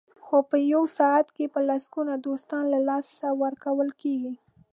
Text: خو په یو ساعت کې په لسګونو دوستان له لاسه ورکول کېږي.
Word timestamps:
خو 0.25 0.37
په 0.49 0.57
یو 0.73 0.83
ساعت 0.97 1.27
کې 1.35 1.45
په 1.53 1.59
لسګونو 1.69 2.13
دوستان 2.25 2.63
له 2.73 2.79
لاسه 2.87 3.27
ورکول 3.43 3.89
کېږي. 4.01 4.33